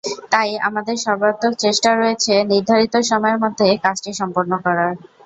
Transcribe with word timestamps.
তাই 0.31 0.49
আমাদের 0.67 0.95
সর্বাত্মক 1.05 1.53
চেষ্টা 1.59 1.89
রয়েছে 1.93 2.33
নির্ধারিত 2.51 2.95
সময়ের 3.09 3.41
মধ্যেই 3.43 3.81
কাজটি 3.85 4.11
সম্পন্ন 4.19 4.51
করার। 4.65 4.91